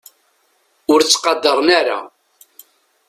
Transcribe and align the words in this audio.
Ur 0.91 0.99
ttqadaren 1.03 1.67
ara. 1.79 1.99